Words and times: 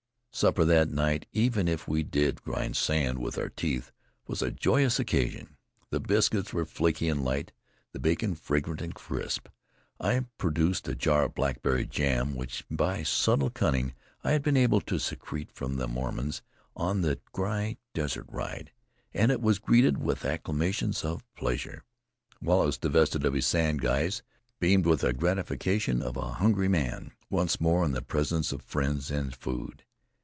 Supper 0.33 0.63
that 0.63 0.89
night, 0.89 1.27
even 1.33 1.67
if 1.67 1.89
we 1.89 2.03
did 2.03 2.41
grind 2.41 2.77
sand 2.77 3.19
with 3.19 3.37
our 3.37 3.49
teeth, 3.49 3.91
was 4.27 4.41
a 4.41 4.49
joyous 4.49 4.97
occasion. 4.97 5.57
The 5.89 5.99
biscuits 5.99 6.53
were 6.53 6.65
flaky 6.65 7.09
and 7.09 7.23
light; 7.25 7.51
the 7.91 7.99
bacon 7.99 8.35
fragrant 8.35 8.81
and 8.81 8.95
crisp. 8.95 9.49
I 9.99 10.25
produced 10.37 10.87
a 10.87 10.95
jar 10.95 11.23
of 11.25 11.35
blackberry 11.35 11.85
jam, 11.85 12.33
which 12.33 12.63
by 12.71 13.03
subtle 13.03 13.49
cunning 13.49 13.93
I 14.23 14.31
had 14.31 14.41
been 14.41 14.55
able 14.55 14.79
to 14.79 14.99
secrete 14.99 15.51
from 15.51 15.75
the 15.75 15.87
Mormons 15.87 16.41
on 16.77 17.01
that 17.01 17.21
dry 17.35 17.75
desert 17.93 18.25
ride, 18.29 18.71
and 19.13 19.31
it 19.33 19.41
was 19.41 19.59
greeted 19.59 19.97
with 20.01 20.23
acclamations 20.25 21.03
of 21.03 21.25
pleasure. 21.35 21.83
Wallace, 22.41 22.77
divested 22.77 23.25
of 23.25 23.33
his 23.33 23.45
sand 23.45 23.81
guise, 23.81 24.23
beamed 24.61 24.85
with 24.85 25.01
the 25.01 25.11
gratification 25.11 26.01
of 26.01 26.15
a 26.15 26.31
hungry 26.35 26.69
man 26.69 27.11
once 27.29 27.59
more 27.59 27.83
in 27.83 27.91
the 27.91 28.01
presence 28.01 28.53
of 28.53 28.61
friends 28.61 29.11
and 29.11 29.35
food. 29.35 29.83